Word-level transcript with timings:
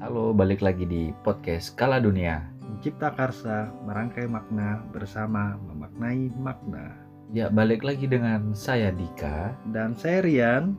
Halo, 0.00 0.32
balik 0.32 0.64
lagi 0.64 0.88
di 0.88 1.12
podcast 1.20 1.76
Kala 1.76 2.00
Dunia. 2.00 2.40
Mencipta 2.64 3.12
karsa, 3.12 3.68
merangkai 3.84 4.24
makna 4.24 4.80
bersama 4.96 5.60
memaknai 5.68 6.32
makna. 6.40 6.96
Ya, 7.36 7.52
balik 7.52 7.84
lagi 7.84 8.08
dengan 8.08 8.56
saya 8.56 8.90
Dika. 8.96 9.52
Dan 9.68 9.92
saya 9.92 10.24
Rian. 10.24 10.72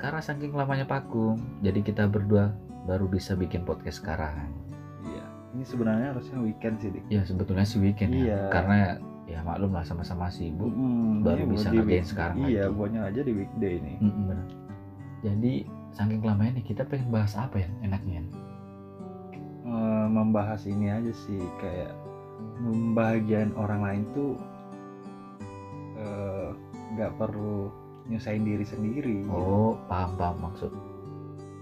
Karena 0.00 0.24
saking 0.24 0.56
lamanya 0.56 0.88
vakum, 0.88 1.36
jadi 1.60 1.84
kita 1.84 2.08
berdua 2.08 2.56
baru 2.88 3.04
bisa 3.04 3.36
bikin 3.36 3.68
podcast 3.68 4.00
sekarang. 4.00 4.48
Iya. 5.04 5.24
Ini 5.52 5.64
sebenarnya 5.68 6.16
harusnya 6.16 6.40
weekend 6.40 6.80
sih, 6.80 6.88
Dik. 6.96 7.04
Ya, 7.12 7.20
sebetulnya 7.28 7.68
sih 7.68 7.76
weekend 7.76 8.16
Iya. 8.16 8.24
ya. 8.24 8.40
Karena 8.48 8.76
ya 9.28 9.44
maklum 9.44 9.76
lah 9.76 9.84
sama-sama 9.84 10.32
sibuk. 10.32 10.72
Mm, 10.72 11.20
baru 11.28 11.44
iya, 11.44 11.52
bisa 11.52 11.68
ngerjain 11.68 11.86
week- 11.92 12.08
sekarang 12.08 12.36
Iya, 12.48 12.64
lagi. 12.66 12.72
buatnya 12.72 13.00
aja 13.04 13.20
di 13.20 13.32
weekday 13.36 13.74
nih. 13.84 13.96
Mm-mm, 14.00 14.24
bener. 14.32 14.48
Jadi 15.20 15.54
saking 15.90 16.20
lamanya 16.20 16.56
nih 16.56 16.66
kita 16.66 16.82
pengen 16.82 17.08
bahas 17.08 17.34
apa 17.34 17.58
ya 17.58 17.68
enaknya? 17.80 18.22
Eh, 19.62 20.06
membahas 20.08 20.64
ini 20.64 20.88
aja 20.88 21.12
sih 21.12 21.38
kayak 21.56 21.92
membahagiain 22.58 23.52
orang 23.54 23.80
lain 23.80 24.02
tuh 24.10 24.32
eh, 25.96 26.48
nggak 26.92 27.12
perlu 27.16 27.70
nyusahin 28.06 28.42
diri 28.42 28.64
sendiri. 28.64 29.22
gitu. 29.22 29.30
Oh, 29.30 29.78
paham 29.86 30.16
paham 30.16 30.36
maksud. 30.42 30.72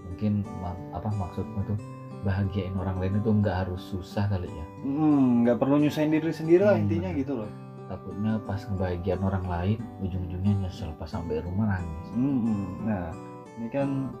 Mungkin 0.09 0.43
apa 0.91 1.09
maksudmu 1.09 1.59
tuh 1.65 1.77
bahagiain 2.19 2.75
orang 2.75 2.99
lain 2.99 3.13
itu 3.17 3.29
nggak 3.31 3.57
harus 3.63 3.79
susah 3.81 4.27
kali 4.27 4.47
ya. 4.47 4.65
Mm, 4.81 5.45
nggak 5.45 5.57
perlu 5.57 5.77
nyusahin 5.77 6.09
diri 6.09 6.29
sendiri 6.29 6.63
lah 6.63 6.75
Hmm, 6.75 6.83
intinya 6.85 7.09
gitu 7.13 7.33
loh. 7.35 7.49
takutnya 7.85 8.37
pas 8.45 8.61
ngebahagiain 8.61 9.17
orang 9.17 9.45
lain 9.45 9.77
ujung-ujungnya 9.99 10.61
nyesel 10.61 10.93
pas 10.93 11.09
sampai 11.09 11.41
rumah 11.41 11.73
nangis 11.73 12.07
Mm-mm. 12.13 12.85
Nah, 12.85 13.09
ini 13.57 13.65
kan 13.67 14.13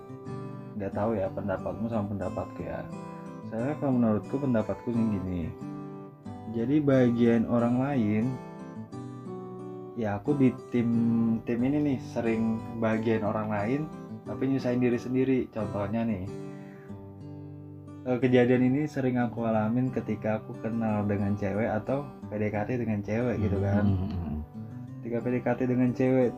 nggak 0.79 0.93
tahu 0.95 1.17
ya 1.17 1.27
pendapatmu 1.33 1.85
sama 1.91 2.05
pendapatku 2.11 2.59
ya. 2.63 2.79
Saya 3.49 3.73
kalau 3.81 3.97
menurutku 3.97 4.35
pendapatku 4.39 4.89
nih 4.93 5.05
gini. 5.19 5.41
Jadi 6.55 6.75
bagian 6.81 7.45
orang 7.45 7.75
lain 7.77 8.23
ya 9.99 10.15
aku 10.15 10.31
di 10.39 10.55
tim 10.71 10.89
tim 11.43 11.59
ini 11.59 11.77
nih 11.93 11.97
sering 12.15 12.57
bagian 12.79 13.27
orang 13.27 13.51
lain 13.51 13.81
tapi 14.23 14.49
nyusahin 14.49 14.81
diri 14.81 14.97
sendiri. 14.97 15.39
Contohnya 15.51 16.07
nih 16.07 16.23
eh, 18.07 18.17
kejadian 18.17 18.71
ini 18.71 18.81
sering 18.89 19.19
aku 19.19 19.45
alamin 19.45 19.91
ketika 19.93 20.39
aku 20.41 20.55
kenal 20.63 21.05
dengan 21.05 21.35
cewek 21.35 21.67
atau 21.67 22.07
PDKT 22.33 22.81
dengan 22.81 22.99
cewek 23.03 23.35
gitu 23.41 23.57
kan 23.61 23.83
Hmm, 23.85 24.41
ketika 25.01 25.17
PDKT 25.25 25.59
dengan 25.69 25.89
cewek 25.91 26.29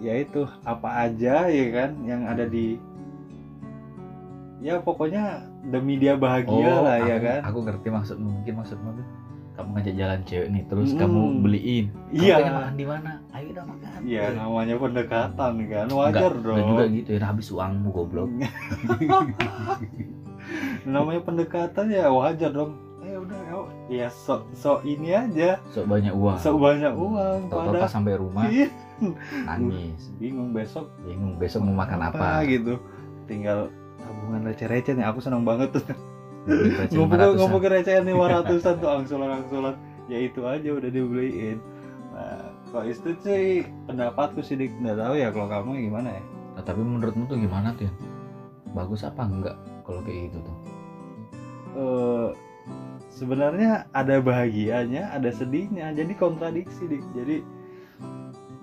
ya 0.00 0.14
itu 0.20 0.44
apa 0.66 1.08
aja 1.08 1.48
ya 1.48 1.66
kan 1.72 1.90
yang 2.04 2.26
ada 2.26 2.44
di 2.48 2.76
ya 4.58 4.78
pokoknya 4.78 5.24
demi 5.64 5.96
dia 5.96 6.14
bahagia 6.14 6.80
lah 6.80 6.96
ya 6.98 7.14
Oh, 7.14 7.20
kan? 7.20 7.40
aku 7.44 7.58
ngerti 7.62 7.88
maksudmu 7.88 8.28
mungkin 8.32 8.54
maksudmu 8.56 8.90
tuh. 8.94 9.06
Kamu 9.52 9.72
ngajak 9.72 9.94
jalan 9.94 10.20
cewek 10.22 10.48
nih 10.50 10.62
terus 10.66 10.90
Hmm. 10.90 11.00
kamu 11.00 11.20
beliin. 11.40 11.86
Kamu 11.88 12.12
Iya. 12.12 12.34
pengen 12.36 12.54
makan 12.54 12.74
di 12.74 12.84
mana? 12.84 13.10
Ayo 13.30 13.46
udah 13.50 13.64
makan. 13.64 13.98
Iya 14.02 14.24
namanya 14.32 14.74
pendekatan 14.76 15.32
kan 15.32 15.56
Enggak, 15.56 15.96
wajar 15.96 16.30
enggak 16.30 16.44
dong. 16.44 16.68
juga 16.68 16.84
gitu 16.90 17.08
ya 17.10 17.20
habis 17.22 17.48
uangmu 17.48 17.88
goblok. 17.88 18.28
Namanya 20.86 21.20
pendekatan 21.20 21.86
ya 21.88 22.06
wajar 22.08 22.50
dong. 22.50 22.72
Eh 23.00 23.16
udah 23.16 23.38
ya, 23.38 23.56
ya 23.88 24.08
sok 24.08 24.50
sok 24.52 24.82
ini 24.82 25.10
aja. 25.10 25.58
Sok 25.70 25.86
banyak 25.86 26.12
uang. 26.12 26.36
Sok 26.36 26.56
banyak 26.58 26.92
uang 26.92 27.38
Tahu-tahu 27.48 27.70
pada 27.70 27.78
pas 27.80 27.90
sampai 27.90 28.14
rumah 28.14 28.44
Iya, 28.52 28.68
nangis. 29.42 30.10
Bingung 30.16 30.50
besok. 30.50 30.90
Bingung 31.00 31.36
besok 31.36 31.62
mau 31.62 31.76
makan 31.76 32.00
apa, 32.04 32.42
gitu. 32.44 32.78
Tinggal 33.24 33.70
tabungan 34.00 34.40
receh-receh 34.46 34.92
nih 34.96 35.06
aku 35.06 35.18
senang 35.24 35.42
banget 35.46 35.72
tuh. 35.76 35.84
Beli 36.46 36.70
receh 36.78 36.94
ngumpul 36.94 37.18
500-an. 37.18 37.36
ngumpul 37.40 37.60
ke 37.60 37.68
recehan 37.72 38.02
nih 38.06 38.14
500an 38.14 38.74
tuh 38.78 38.90
angsuran 38.90 39.74
ya 40.06 40.18
itu 40.22 40.40
aja 40.46 40.68
udah 40.70 40.90
dibeliin. 40.90 41.58
Nah 42.14 42.54
kalau 42.70 42.84
itu 42.86 43.10
sih 43.22 43.66
pendapatku 43.86 44.40
sih 44.42 44.54
dik. 44.58 44.72
Nggak 44.82 44.96
tahu 44.98 45.14
ya 45.18 45.28
kalau 45.34 45.48
kamu 45.50 45.70
gimana 45.90 46.08
ya? 46.14 46.22
Nah, 46.56 46.62
tapi 46.64 46.80
menurutmu 46.80 47.28
tuh 47.28 47.36
gimana 47.36 47.76
tuh 47.76 47.88
ya? 47.88 47.92
bagus 48.76 49.08
apa 49.08 49.24
enggak 49.24 49.56
kalau 49.88 50.04
kayak 50.04 50.28
gitu 50.28 50.38
tuh? 50.44 50.56
Eh, 51.76 52.28
sebenarnya 53.08 53.88
ada 53.96 54.20
bahagianya 54.20 55.08
ada 55.16 55.32
sedihnya. 55.32 55.96
Jadi 55.96 56.12
kontradiksi 56.12 56.84
dik. 56.84 57.04
Jadi 57.16 57.36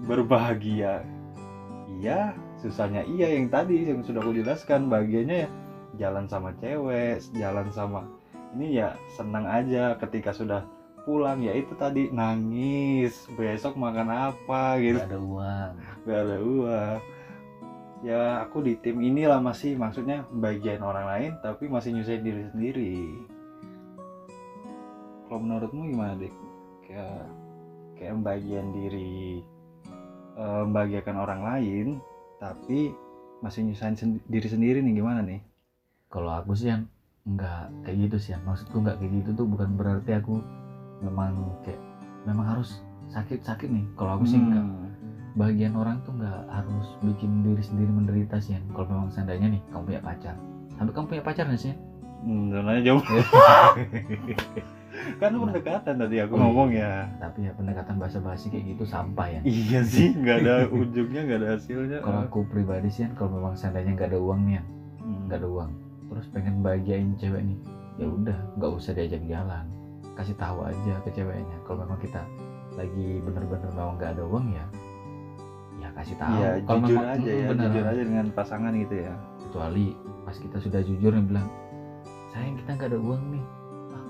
berbahagia. 0.06 1.02
Iya 1.98 2.36
susahnya 2.64 3.04
iya 3.04 3.36
yang 3.36 3.52
tadi 3.52 3.84
yang 3.84 4.00
sudah 4.02 4.24
aku 4.24 4.32
jelaskan. 4.40 4.88
Bahagianya 4.88 5.46
ya 5.46 5.50
jalan 6.00 6.26
sama 6.26 6.56
cewek 6.58 7.22
jalan 7.36 7.68
sama 7.70 8.08
ini 8.56 8.78
ya 8.82 8.96
senang 9.12 9.50
aja 9.50 9.98
ketika 10.00 10.32
sudah 10.32 10.64
pulang. 11.04 11.44
Ya 11.44 11.54
itu 11.58 11.74
tadi 11.76 12.08
nangis 12.14 13.28
besok 13.36 13.76
makan 13.76 14.10
apa 14.10 14.80
gitu. 14.80 15.02
Nggak 15.02 15.12
ada 15.12 15.20
uang. 15.20 15.72
Gak 16.08 16.20
ada 16.24 16.38
uang. 16.40 16.98
Ya 18.04 18.22
aku 18.44 18.60
di 18.64 18.76
tim 18.84 19.00
inilah 19.00 19.40
masih 19.40 19.80
maksudnya 19.80 20.28
bagian 20.28 20.84
orang 20.84 21.08
lain 21.08 21.32
tapi 21.40 21.72
masih 21.72 21.96
nyusahin 21.96 22.24
diri 22.24 22.44
sendiri. 22.52 22.96
Kalau 25.28 25.40
menurutmu 25.40 25.82
gimana 25.92 26.14
dik? 26.20 26.36
Kayak 26.84 27.26
kayak 27.96 28.16
bagian 28.22 28.68
diri 28.76 29.40
eh, 30.36 30.62
membahagiakan 30.68 31.16
orang 31.16 31.42
lain 31.42 31.88
tapi 32.44 32.92
masih 33.40 33.64
nyusahin 33.64 33.96
sen- 33.96 34.24
diri 34.28 34.48
sendiri 34.48 34.84
nih 34.84 35.00
gimana 35.00 35.24
nih 35.24 35.40
kalau 36.12 36.36
aku 36.36 36.52
sih 36.52 36.68
yang 36.68 36.84
enggak 37.24 37.72
kayak 37.88 37.98
gitu 38.04 38.18
sih 38.20 38.36
maksudku 38.36 38.84
enggak 38.84 39.00
kayak 39.00 39.24
gitu 39.24 39.30
tuh 39.32 39.46
bukan 39.48 39.80
berarti 39.80 40.20
aku 40.20 40.44
memang 41.00 41.32
kayak 41.64 41.80
memang 42.28 42.44
harus 42.44 42.84
sakit-sakit 43.08 43.72
nih 43.72 43.86
kalau 43.96 44.20
aku 44.20 44.28
sih 44.28 44.40
enggak 44.40 44.60
Hmm. 44.60 44.92
bagian 45.34 45.74
orang 45.74 45.98
tuh 46.04 46.14
nggak 46.14 46.46
harus 46.52 46.88
bikin 47.02 47.42
diri 47.42 47.64
sendiri 47.64 47.90
menderita 47.90 48.38
sih 48.38 48.54
Yan. 48.54 48.64
kalau 48.76 48.86
memang 48.92 49.08
seandainya 49.10 49.48
nih 49.50 49.62
kamu 49.72 49.84
punya 49.88 50.02
pacar 50.04 50.36
tapi 50.76 50.90
kamu 50.92 51.06
punya 51.10 51.24
pacar 51.24 51.44
nggak 51.48 51.62
sih? 51.64 51.74
Hmm, 52.24 52.50
jauh 52.84 53.02
kan 55.16 55.32
pendekatan 55.32 55.96
tadi 55.98 56.16
aku 56.18 56.34
Oh, 56.34 56.38
iya. 56.38 56.44
ngomong 56.44 56.70
ya 56.72 56.92
tapi 57.18 57.40
ya 57.42 57.52
pendekatan 57.52 57.96
bahasa 57.96 58.18
basi 58.18 58.48
kayak 58.48 58.66
gitu 58.70 58.84
sampah 58.84 59.28
ya 59.30 59.40
iya 59.44 59.80
sih 59.82 60.12
nggak 60.12 60.38
ada 60.40 60.56
ujungnya 60.70 61.22
nggak 61.24 61.40
ada 61.40 61.50
hasilnya 61.54 61.98
kalau 62.00 62.20
aku 62.22 62.40
pribadi 62.46 62.88
sih 62.88 63.02
Yan, 63.02 63.14
kalau 63.14 63.32
memang 63.34 63.54
seandainya 63.54 63.94
nggak 63.94 64.10
ada 64.10 64.20
uang 64.20 64.42
nih 64.44 64.64
Hmm. 65.00 65.28
nggak 65.28 65.38
ada 65.38 65.50
uang 65.50 65.72
terus 66.06 66.26
pengen 66.30 66.56
bahagiain 66.60 67.12
cewek 67.14 67.42
nih 67.42 67.60
ya 67.96 68.08
udah 68.08 68.38
nggak 68.56 68.72
usah 68.72 68.92
diajak 68.92 69.20
jalan 69.24 69.66
kasih 70.14 70.32
tahu 70.34 70.64
aja 70.64 70.94
ke 71.02 71.10
ceweknya 71.12 71.58
kalau 71.62 71.82
memang 71.82 72.00
kita 72.00 72.24
lagi 72.72 73.20
bener-bener 73.20 73.68
memang 73.70 73.96
nggak 73.96 74.12
ada 74.12 74.24
uang 74.24 74.48
ya 74.50 74.66
ya 75.78 75.90
kasih 75.92 76.16
tahu 76.16 76.34
Iya, 76.34 76.50
kalau 76.62 76.80
jujur 76.82 76.96
memang 76.96 77.14
aja 77.14 77.32
ya, 77.34 77.48
bener. 77.48 77.66
jujur 77.68 77.84
aja 77.86 78.02
dengan 78.06 78.26
pasangan 78.32 78.72
gitu 78.74 78.96
ya. 78.98 79.14
kecuali 79.42 79.86
pas 80.24 80.36
kita 80.36 80.58
sudah 80.58 80.82
jujur 80.82 81.12
nih 81.12 81.26
bilang 81.28 81.48
sayang 82.30 82.56
kita 82.56 82.70
nggak 82.74 82.90
ada 82.90 83.00
uang 83.00 83.24
nih 83.30 83.44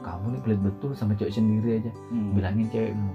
kamu 0.04 0.26
nih 0.36 0.42
pelit 0.44 0.60
betul 0.62 0.92
sama 0.94 1.16
cewek 1.16 1.34
sendiri 1.34 1.80
aja. 1.80 1.92
Hmm. 2.12 2.36
bilangin 2.36 2.68
cewekmu. 2.70 3.14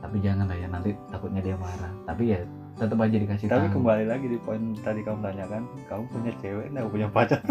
Tapi 0.00 0.16
jangan 0.24 0.46
lah 0.48 0.56
ya 0.56 0.68
nanti 0.70 0.90
takutnya 1.10 1.42
dia 1.44 1.56
marah. 1.58 1.92
Tapi 2.06 2.22
ya 2.32 2.38
tetap 2.78 2.96
aja 2.96 3.16
dikasih 3.20 3.46
Tapi 3.50 3.66
tahu. 3.68 3.74
kembali 3.76 4.04
lagi 4.08 4.26
di 4.30 4.38
poin 4.40 4.62
tadi 4.80 5.04
kamu 5.04 5.20
tanyakan, 5.20 5.62
kamu 5.90 6.02
punya 6.08 6.32
cewek 6.40 6.66
nggak 6.72 6.88
punya 6.88 7.08
pacar? 7.12 7.40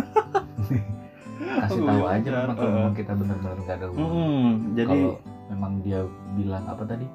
kasih 1.40 1.82
tahu 1.88 2.04
aja 2.04 2.30
memang 2.44 2.56
kalau 2.60 2.72
eh. 2.72 2.76
memang 2.76 2.96
kita 2.96 3.12
benar-benar 3.16 3.58
nggak 3.64 3.78
ada 3.80 3.88
uang 3.96 4.10
Hmm, 4.12 4.52
jadi 4.76 4.92
kalau 4.92 5.14
memang 5.50 5.72
dia 5.82 6.00
bilang 6.36 6.64
apa 6.68 6.84
tadi? 6.84 7.08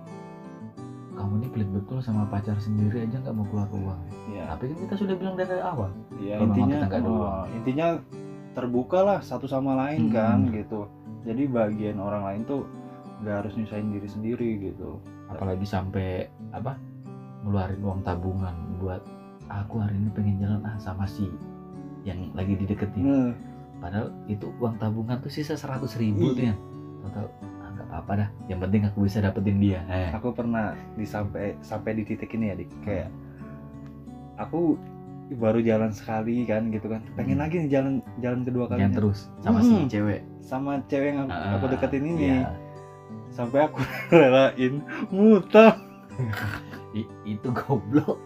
Kamu 1.15 1.33
nih 1.45 1.51
pelit 1.55 1.71
betul 1.71 1.99
sama 2.03 2.27
pacar 2.27 2.59
sendiri 2.59 3.07
aja 3.07 3.17
nggak 3.23 3.35
mau 3.35 3.47
keluar 3.47 3.69
uang. 3.71 4.01
Ya, 4.35 4.51
tapi 4.51 4.75
kan 4.75 4.77
kita 4.83 4.95
sudah 4.99 5.15
bilang 5.15 5.35
dari 5.39 5.63
awal. 5.63 5.91
Ya 6.19 6.43
intinya 6.43 6.75
kita 6.75 6.87
nggak 6.91 7.01
ada 7.01 7.11
oh, 7.11 7.19
uang. 7.23 7.47
intinya 7.55 7.87
terbuka 8.55 9.03
lah 9.03 9.19
satu 9.21 9.45
sama 9.45 9.75
lain 9.77 10.09
Hmm. 10.09 10.15
kan 10.15 10.39
gitu. 10.51 10.87
Jadi 11.27 11.47
bagian 11.47 11.99
orang 11.99 12.23
lain 12.25 12.43
tuh 12.45 12.63
nggak 13.21 13.37
harus 13.45 13.53
nyusahin 13.55 13.91
diri 13.91 14.09
sendiri 14.09 14.51
gitu. 14.63 15.01
apalagi 15.25 15.65
sampai 15.65 16.29
apa 16.53 16.77
ngeluarin 17.43 17.81
uang 17.81 18.05
tabungan 18.05 18.53
buat 18.77 19.01
aku 19.49 19.81
hari 19.81 19.97
ini 19.97 20.13
pengen 20.13 20.37
jalan 20.37 20.61
ah 20.63 20.77
sama 20.77 21.09
si 21.09 21.27
yang 22.05 22.29
lagi 22.37 22.53
dideketin 22.55 23.03
Nah, 23.09 23.33
padahal 23.81 24.13
itu 24.29 24.53
uang 24.61 24.77
tabungan 24.77 25.17
tuh 25.19 25.33
sisa 25.33 25.57
seratus 25.57 25.97
ribu 25.97 26.37
tuh 26.37 26.53
ya 26.53 26.55
tahu 27.09 27.25
ah 27.41 27.69
nggak 27.73 27.87
apa-apa 27.89 28.13
dah 28.21 28.29
yang 28.47 28.61
penting 28.61 28.85
aku 28.85 29.09
bisa 29.09 29.25
dapetin 29.25 29.57
dia 29.57 29.81
eh 29.89 30.13
aku 30.13 30.29
pernah 30.37 30.77
di 30.93 31.09
sampai 31.09 31.57
sampai 31.65 31.97
di 31.97 32.03
titik 32.05 32.29
ini 32.37 32.53
ya, 32.53 32.55
dik 32.61 32.71
kayak 32.85 33.09
aku 34.37 34.77
baru 35.31 35.59
jalan 35.59 35.89
sekali 35.89 36.45
kan 36.45 36.69
gitu 36.69 36.87
kan 36.87 37.01
pengen 37.15 37.37
Hmm. 37.37 37.45
lagi 37.49 37.55
nih 37.59 37.71
jalan 37.71 37.95
jalan 38.19 38.41
kedua 38.45 38.65
kalinya 38.69 38.85
yang 38.85 38.95
terus 38.95 39.19
sama 39.41 39.59
Hmm. 39.59 39.67
si 39.67 39.75
cewek 39.89 40.21
sama 40.45 40.71
cewek 40.85 41.09
yang 41.11 41.19
aku, 41.25 41.33
Ah, 41.33 41.53
aku 41.57 41.67
deketin 41.73 42.05
ini 42.05 42.25
iya. 42.35 42.53
sampai 43.31 43.59
aku 43.65 43.81
relain 44.13 44.75
ngutang 45.09 45.77
I- 46.95 47.11
itu 47.27 47.49
goblok 47.51 48.21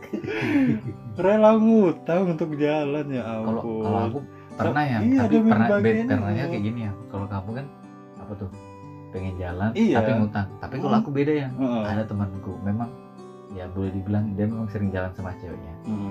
rela 1.22 1.56
ngutang 1.56 2.36
untuk 2.36 2.52
jalan 2.54 3.06
ya 3.08 3.22
ampun 3.24 3.80
kalau 3.80 4.00
aku 4.04 4.18
pernah 4.52 4.82
ya 4.82 4.98
iya, 5.00 5.18
tapi 5.24 5.36
pernah 5.40 5.68
pernahnya 5.70 6.44
kayak 6.50 6.62
gini 6.62 6.80
ya 6.84 6.92
kalau 7.08 7.24
kamu 7.24 7.50
kan 7.62 7.66
apa 8.18 8.32
tuh 8.36 8.50
pengen 9.08 9.34
jalan 9.40 9.70
Iya. 9.72 9.96
tapi 9.98 10.10
ngutang 10.18 10.48
tapi 10.58 10.74
kalau 10.76 10.92
Hmm. 10.92 11.00
aku 11.00 11.10
beda 11.10 11.32
ya 11.32 11.48
Heeh. 11.48 11.82
ada 11.86 12.02
temanku 12.04 12.52
memang 12.60 12.90
ya 13.48 13.64
boleh 13.72 13.88
dibilang 13.88 14.36
dia 14.36 14.44
memang 14.44 14.68
sering 14.68 14.92
jalan 14.92 15.08
sama 15.14 15.32
ceweknya 15.40 15.74
Hmm. 15.88 16.07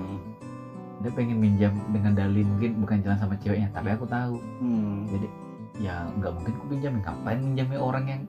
Dia 0.98 1.10
pengen 1.14 1.38
minjam 1.38 1.72
dengan 1.94 2.12
dalih 2.18 2.42
mungkin 2.42 2.82
bukan 2.82 2.98
jalan 3.06 3.18
sama 3.18 3.34
ceweknya 3.38 3.70
tapi 3.70 3.94
aku 3.94 4.06
tahu. 4.08 4.36
Hmm. 4.58 5.06
jadi 5.06 5.28
ya 5.78 5.94
nggak 6.18 6.32
mungkin 6.34 6.52
aku 6.58 6.66
pinjamin 6.74 7.00
ngapain 7.06 7.38
minjamnya 7.38 7.78
orang 7.78 8.04
yang 8.10 8.22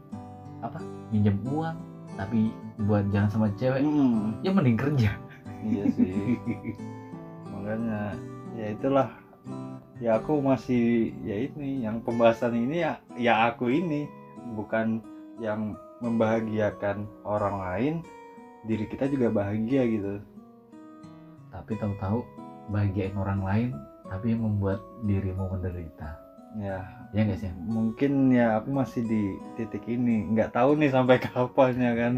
apa 0.62 0.80
minjam 1.10 1.36
uang 1.50 1.77
tapi 2.13 2.54
buat 2.86 3.06
jalan 3.10 3.30
sama 3.31 3.48
cewek? 3.57 3.81
Hmm. 3.81 4.38
ya 4.45 4.50
mending 4.54 4.77
kerja. 4.77 5.12
Iya 5.66 5.83
sih. 5.92 6.38
Makanya 7.51 8.16
ya 8.56 8.66
itulah. 8.75 9.10
Ya 10.00 10.16
aku 10.16 10.39
masih 10.39 11.12
ya 11.27 11.36
ini 11.36 11.83
yang 11.83 12.00
pembahasan 12.00 12.56
ini 12.56 12.86
ya 12.86 13.01
ya 13.19 13.51
aku 13.51 13.68
ini. 13.71 14.07
Bukan 14.56 15.04
yang 15.39 15.75
membahagiakan 16.00 17.07
orang 17.27 17.56
lain 17.60 17.94
diri 18.68 18.88
kita 18.88 19.07
juga 19.12 19.31
bahagia 19.31 19.83
gitu. 19.88 20.24
Tapi 21.51 21.71
tahu-tahu 21.75 22.39
bahagiain 22.69 23.13
orang 23.13 23.42
lain 23.42 23.69
tapi 24.06 24.33
membuat 24.33 24.77
dirimu 25.04 25.50
menderita. 25.50 26.18
Ya. 26.56 26.81
Ya 27.10 27.21
nggak 27.24 27.39
sih? 27.39 27.51
Mungkin 27.60 28.30
ya 28.30 28.57
aku 28.57 28.69
masih 28.71 29.01
di 29.04 29.21
titik 29.54 29.86
ini. 29.86 30.25
Nggak 30.27 30.50
tahu 30.51 30.74
nih 30.75 30.89
sampai 30.89 31.21
kapan 31.25 31.74
ya 31.75 31.94
kan. 31.94 32.13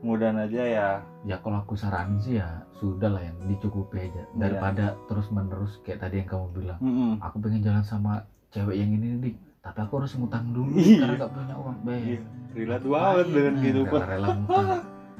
Mudahan 0.00 0.38
aja 0.40 0.62
ya. 0.62 0.88
Ya 1.22 1.36
kalau 1.38 1.60
aku 1.60 1.74
saranin 1.74 2.18
sih 2.18 2.36
ya 2.36 2.46
sudah 2.72 3.08
lah 3.08 3.22
yang 3.22 3.38
dicukupi 3.46 4.02
aja. 4.02 4.22
Iya. 4.26 4.26
daripada 4.36 4.84
terus 5.06 5.30
menerus 5.30 5.78
kayak 5.80 6.00
tadi 6.00 6.18
yang 6.18 6.28
kamu 6.28 6.46
bilang. 6.52 6.78
Mm-mm. 6.78 7.12
aku 7.18 7.38
pengen 7.38 7.62
jalan 7.62 7.82
sama 7.82 8.22
cewek 8.48 8.74
yang 8.74 8.90
ini 8.90 9.06
nih 9.20 9.34
tapi 9.58 9.82
aku 9.82 9.98
harus 9.98 10.14
ngutang 10.14 10.50
dulu 10.50 10.70
Iya. 10.72 10.98
karena 11.02 11.14
nggak 11.16 11.32
punya 11.32 11.54
uang 11.56 11.78
be 11.82 11.94
Iya, 11.96 12.18
relate 12.54 12.86
banget 12.86 13.26
dengan 13.28 13.54
kehidupan. 13.56 14.00
Rela- 14.00 14.36
ngutang. 14.36 14.68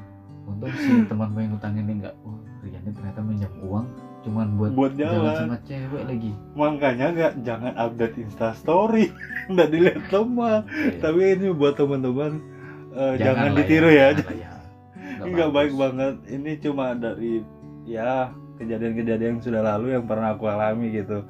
Untung 0.47 0.71
si 0.73 0.91
temanmu 1.05 1.39
yang 1.41 1.51
ngutang 1.53 1.75
ini 1.75 1.93
nggak 1.99 2.15
wah 2.23 2.39
Rian 2.63 2.83
ternyata 2.85 3.19
minjam 3.21 3.51
uang 3.61 3.87
cuman 4.27 4.47
buat, 4.59 4.71
buat 4.75 4.93
jalan 4.99 5.23
jalan. 5.23 5.37
sama 5.39 5.59
cewek 5.63 6.03
lagi. 6.03 6.33
Makanya 6.59 7.07
nggak 7.15 7.33
jangan 7.47 7.73
update 7.79 8.17
insta 8.19 8.51
story. 8.59 9.15
Nggak 9.47 9.69
dilihat 9.71 10.03
teman. 10.11 10.67
Eh, 10.75 10.99
tapi 10.99 11.39
ini 11.39 11.55
buat 11.55 11.79
teman-teman 11.79 12.43
eh, 12.91 13.15
jangan, 13.23 13.23
jangan 13.23 13.47
lah 13.47 13.57
ditiru 13.63 13.91
ya, 13.95 14.07
lah 14.19 14.35
ya. 14.35 14.53
Nggak 15.31 15.51
baik 15.55 15.73
banget. 15.79 16.15
Ini 16.27 16.51
cuma 16.59 16.85
dari 16.99 17.47
ya 17.87 18.35
kejadian-kejadian 18.59 19.39
yang 19.39 19.45
sudah 19.45 19.63
lalu 19.63 19.95
yang 19.95 20.05
pernah 20.11 20.35
aku 20.35 20.51
alami 20.51 20.91
gitu. 20.91 21.23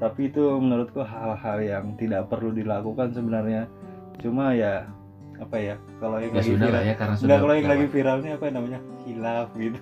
Tapi 0.00 0.32
itu 0.32 0.40
menurutku 0.40 1.04
hal-hal 1.04 1.58
yang 1.60 1.84
tidak 2.00 2.32
perlu 2.32 2.56
dilakukan 2.56 3.12
sebenarnya. 3.12 3.68
Cuma 4.24 4.56
ya 4.56 4.88
apa 5.38 5.56
ya 5.56 5.74
kalau 6.02 6.18
yang 6.18 6.34
ya 6.34 6.42
lagi 6.42 6.50
viral 6.58 6.82
ya 6.82 6.94
karena 6.98 7.14
sudah 7.14 7.36
kalau 7.38 7.54
yang 7.54 7.70
lagi 7.70 7.86
viralnya 7.86 8.30
apa 8.34 8.44
namanya? 8.50 8.80
Hilaf 9.06 9.48
gitu. 9.56 9.78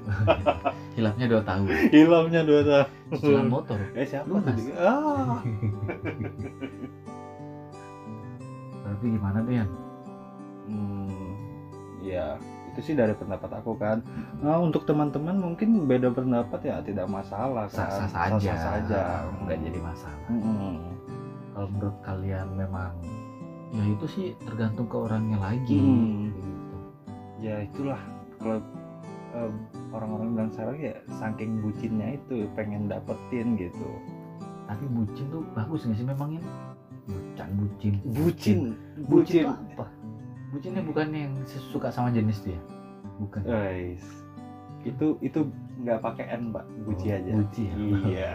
Hilapnya 0.94 1.26
dua 1.26 1.42
tahun. 1.42 1.66
Hilafnya 1.90 2.40
dua 2.44 2.60
tahun. 2.62 2.88
Cicilan 3.16 3.48
motor. 3.48 3.78
Eh 3.96 4.06
siapa 4.06 4.28
Lunas. 4.28 4.54
tuh 4.54 4.76
ah. 4.78 5.40
Berarti 8.86 9.06
gimana 9.10 9.38
tuh 9.42 9.54
Yan 9.56 9.70
Hmm, 10.66 11.38
ya 12.02 12.34
itu 12.74 12.92
sih 12.92 12.94
dari 12.98 13.14
pendapat 13.14 13.62
aku 13.62 13.78
kan. 13.78 14.02
Nah 14.42 14.58
untuk 14.58 14.82
teman-teman 14.84 15.38
mungkin 15.38 15.86
beda 15.86 16.10
pendapat 16.10 16.60
ya 16.66 16.82
tidak 16.82 17.06
masalah 17.06 17.70
kan. 17.70 17.86
sah-sah 17.86 18.08
saja. 18.10 18.52
Sah-sah 18.52 18.72
saja. 18.82 19.00
nggak 19.46 19.58
jadi 19.62 19.78
masalah. 19.80 20.26
Mm-mm. 20.28 20.76
kalau 21.56 21.72
menurut 21.72 21.96
kalian 22.04 22.52
memang 22.52 22.92
ya 23.76 23.84
itu 23.86 24.06
sih 24.08 24.26
tergantung 24.40 24.86
ke 24.86 24.96
orangnya 24.96 25.36
lagi 25.38 25.76
Hmm. 25.76 26.32
gitu. 26.32 26.76
Ya 27.38 27.54
itulah 27.60 28.00
kalau 28.34 28.58
em, 29.30 29.52
orang-orang 29.90 30.28
bilang 30.32 30.50
sekarang 30.50 30.76
ya 30.80 30.94
saking 31.12 31.60
bucinnya 31.60 32.16
itu 32.16 32.48
pengen 32.52 32.88
dapetin 32.88 33.54
gitu. 33.54 33.88
tapi 34.66 34.82
bucin 34.88 35.30
tuh 35.30 35.46
bagus 35.52 35.86
nggak 35.86 35.94
sih 35.94 36.02
memangnya 36.04 36.42
bucan 37.06 37.48
bucin 37.54 37.94
Bucin, 38.02 38.58
bucin 38.98 39.06
bucin. 39.06 39.42
tuh 39.44 39.54
apa 39.70 39.86
bucinnya 40.48 40.82
bukan 40.82 41.06
yang 41.08 41.32
suka 41.70 41.86
sama 41.86 42.10
jenis 42.10 42.42
dia 42.42 42.58
bukan 43.16 43.46
Guys, 43.46 44.02
itu 44.82 45.14
itu 45.20 45.46
nggak 45.78 46.02
pakai 46.02 46.34
n 46.34 46.50
mbak, 46.50 46.66
buci 46.82 47.06
Oh, 47.06 47.14
aja. 47.14 47.30
buci 47.32 47.62
ya 47.62 47.76
Iya. 47.78 48.28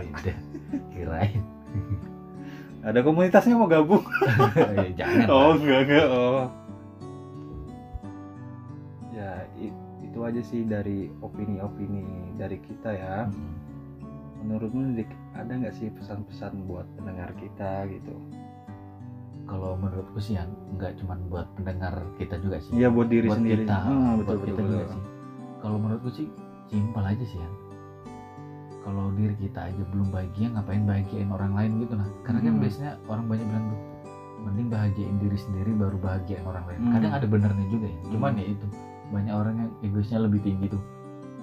Kirain 0.94 1.44
Ada 2.82 3.00
komunitasnya 3.02 3.54
mau 3.54 3.70
gabung? 3.70 4.02
Ya, 4.58 4.90
jangan 5.06 5.26
Oh 5.30 5.54
enggak 5.54 5.80
enggak 5.86 6.08
oh. 6.10 6.46
Ya 9.14 9.46
i- 9.56 9.76
itu 10.02 10.20
aja 10.20 10.42
sih 10.42 10.66
dari 10.66 11.14
opini-opini 11.22 12.04
dari 12.36 12.58
kita 12.58 12.90
ya. 12.90 13.30
Mm. 13.30 13.54
Menurutmu 14.42 14.98
ada 15.38 15.52
nggak 15.54 15.78
sih 15.78 15.94
pesan-pesan 15.94 16.66
buat 16.66 16.90
pendengar 16.98 17.30
kita 17.38 17.86
gitu? 17.88 18.18
kalau 19.42 19.76
menurutku 19.76 20.16
sih 20.16 20.40
ya 20.40 20.48
nggak 20.80 20.96
cuma 21.04 21.20
buat 21.28 21.44
pendengar 21.60 21.92
kita 22.16 22.40
juga 22.40 22.64
sih 22.64 22.72
Iya 22.72 22.88
buat 22.88 23.12
diri 23.12 23.28
buat 23.28 23.36
sendiri. 23.36 23.68
kita 23.68 23.78
Ah, 23.84 24.14
betul 24.16 24.24
buat 24.24 24.40
betul. 24.40 24.48
kita 24.48 24.62
betul. 24.64 24.72
juga 24.72 24.86
sih 24.88 25.02
kalau 25.60 25.78
menurutku 25.78 26.10
sih 26.10 26.28
simpel 26.72 27.04
aja 27.04 27.26
sih 27.28 27.36
ya 27.36 27.50
kalau 28.82 29.14
diri 29.14 29.36
kita 29.38 29.60
aja 29.64 29.84
belum 29.88 30.08
bahagia 30.10 30.48
ngapain 30.50 30.84
bahagiain 30.84 31.30
orang 31.30 31.54
lain 31.54 31.72
gitu 31.80 31.94
nah 31.94 32.08
karena 32.22 32.40
kan 32.42 32.52
Hmm. 32.52 32.62
biasanya 32.62 32.92
orang 33.06 33.26
banyak 33.28 33.46
bilang 33.46 33.66
tuh 33.68 33.80
mending 34.42 34.68
bahagiain 34.68 35.16
diri 35.18 35.38
sendiri 35.38 35.72
baru 35.72 35.98
bahagiain 35.98 36.44
orang 36.44 36.64
lain 36.66 36.80
Hmm. 36.80 36.94
kadang 36.96 37.14
ada 37.14 37.26
benernya 37.26 37.66
juga 37.70 37.88
ya 37.88 38.00
cuman 38.10 38.32
Hmm. 38.32 38.40
ya 38.40 38.46
itu 38.50 38.68
banyak 39.12 39.34
orang 39.34 39.56
yang 39.56 39.70
egoisnya 39.82 40.20
lebih 40.20 40.40
tinggi 40.42 40.68
tuh 40.68 40.82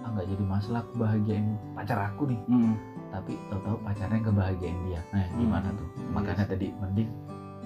ah 0.00 0.11
nggak 0.11 0.26
jadi 0.26 0.44
masalah 0.44 0.81
aku 0.81 0.93
bahagiain 0.96 1.46
pacar 1.75 1.99
aku 2.06 2.23
nih 2.26 2.40
Mm. 2.49 2.75
tapi 3.08 3.32
tahu-tahu 3.46 3.76
pacarnya 3.82 4.20
kebahagiain 4.23 4.79
dia 4.84 5.00
nah 5.11 5.26
gimana 5.32 5.69
Hmm. 5.69 5.76
tuh 5.76 5.88
Iya 5.91 6.08
makanya 6.11 6.44
tadi 6.46 6.67
mending 6.75 7.11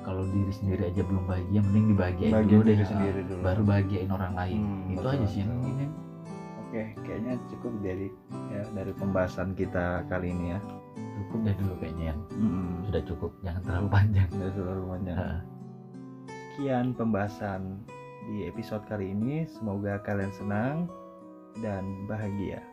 kalau 0.02 0.22
diri 0.26 0.50
sendiri 0.50 0.82
aja 0.84 1.00
belum 1.00 1.24
bahagia 1.24 1.60
mending 1.62 1.84
dibahagiain 1.88 2.32
Bahagiain 2.34 2.50
dulu 2.52 2.62
deh 2.64 2.74
diri 2.74 2.84
sendiri 2.84 3.20
dulu. 3.22 3.40
baru 3.40 3.62
bahagiain 3.62 4.10
orang 4.10 4.32
lain 4.34 4.58
Hmm, 4.58 4.90
itu 4.90 4.98
betul, 4.98 5.12
aja 5.14 5.26
sih 5.28 5.38
yang 5.40 5.50
betul. 5.54 5.88
Oke, 6.72 6.96
kayaknya 7.04 7.36
cukup 7.52 7.84
dari 7.84 8.08
ya 8.48 8.64
dari 8.72 8.96
pembahasan 8.96 9.52
kita 9.52 10.08
kali 10.08 10.32
ini 10.32 10.56
ya. 10.56 10.60
cukup 11.12 11.38
deh 11.44 11.56
dulu 11.60 11.74
kayaknya 11.76 12.04
yang 12.16 12.20
Mm. 12.32 12.72
sudah 12.88 13.02
cukup 13.04 13.30
jangan 13.44 13.60
terlalu 13.68 13.88
panjang 13.92 14.28
Sudah 14.32 14.52
terlalu 14.56 14.84
panjang. 14.88 15.16
Heeh. 15.20 15.40
Sekian 16.56 16.86
pembahasan 16.96 17.60
di 18.24 18.48
episode 18.48 18.88
kali 18.88 19.12
ini. 19.12 19.44
Semoga 19.44 20.00
kalian 20.00 20.32
senang 20.32 20.88
dan 21.60 22.08
bahagia. 22.08 22.64